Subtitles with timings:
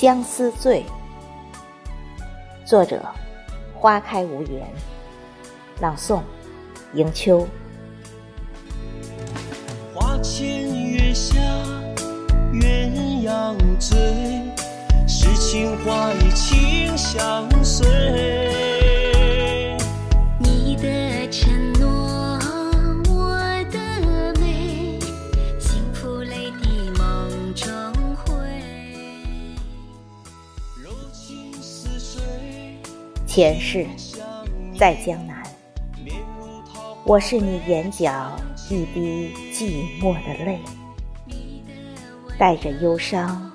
[0.00, 0.86] 相思醉》，
[2.64, 3.04] 作者：
[3.74, 4.64] 花开无言，
[5.80, 6.20] 朗诵：
[6.94, 7.44] 迎秋。
[9.92, 10.46] 花前
[10.88, 11.40] 月下，
[12.52, 13.98] 鸳鸯醉，
[15.08, 17.48] 诗情画意情相
[33.38, 33.86] 前世，
[34.76, 35.40] 在江南，
[37.04, 38.36] 我是你眼角
[38.68, 40.58] 一滴寂寞的泪，
[42.36, 43.48] 带着忧伤，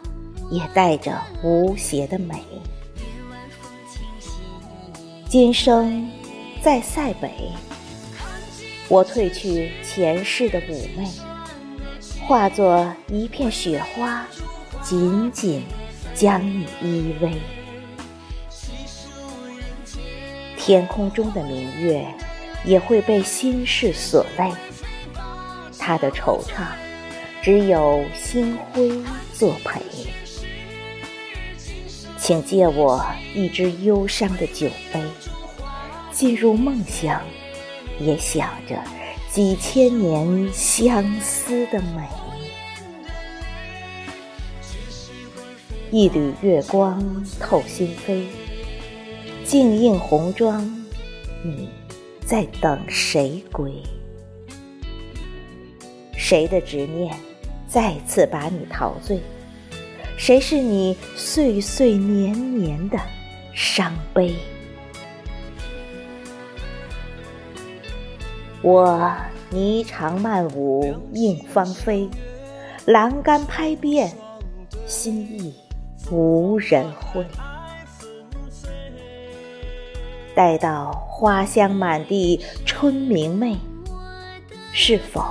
[0.49, 2.41] 也带着无邪的美。
[5.27, 6.09] 今生
[6.62, 7.29] 在塞北，
[8.87, 11.05] 我褪去前世的妩媚，
[12.25, 14.25] 化作一片雪花，
[14.81, 15.62] 紧紧
[16.15, 17.34] 将你依偎。
[20.65, 22.07] 天空中的明月
[22.63, 24.49] 也会被心事所累，
[25.77, 26.63] 他的惆怅
[27.41, 28.89] 只有星辉
[29.34, 29.81] 作陪。
[32.17, 35.01] 请借我一只忧伤的酒杯，
[36.13, 37.21] 进入梦乡，
[37.99, 38.81] 也想着
[39.29, 42.07] 几千年相思的美。
[45.91, 47.03] 一缕月光
[47.37, 48.23] 透心扉。
[49.46, 50.63] 静映红妆，
[51.44, 51.70] 你
[52.26, 53.72] 在等谁归？
[56.18, 57.13] 谁的执念
[57.68, 59.20] 再次把你陶醉？
[60.18, 62.98] 谁是你岁岁年年的
[63.54, 64.34] 伤悲？
[68.62, 69.14] 我
[69.52, 72.09] 霓裳漫舞映芳菲，
[72.86, 74.09] 栏杆拍遍，
[74.88, 75.53] 心意
[76.09, 77.26] 无人会。
[80.36, 83.56] 待到花香满地春明媚，
[84.72, 85.24] 是否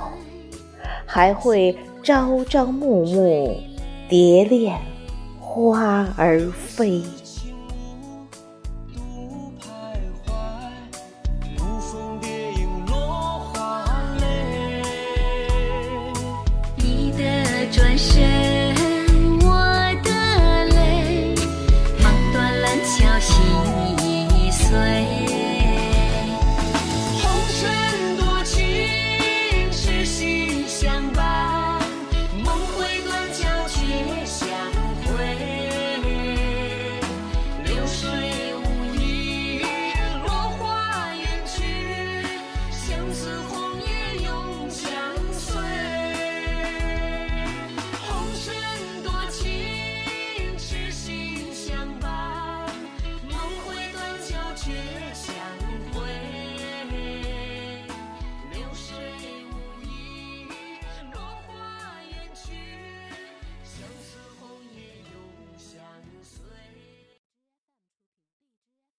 [1.05, 3.61] 还会朝朝暮暮
[4.07, 4.79] 蝶恋
[5.39, 7.01] 花儿飞？